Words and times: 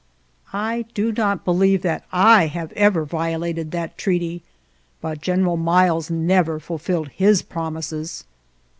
I 0.55 0.85
do 0.95 1.11
not 1.11 1.45
believe 1.45 1.83
that 1.83 2.05
I 2.11 2.47
have 2.47 2.71
ever 2.71 3.05
violated 3.05 3.69
that 3.69 3.99
treaty; 3.99 4.41
but 4.99 5.21
General 5.21 5.57
Miles 5.57 6.07
7 6.07 6.25
never 6.25 6.59
ful 6.59 6.79
filled 6.79 7.09
his 7.09 7.43
promises. 7.43 8.23